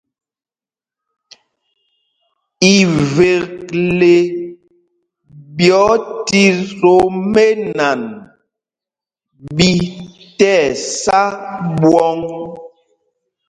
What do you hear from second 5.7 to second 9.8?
otit o mɛ́nan ɓi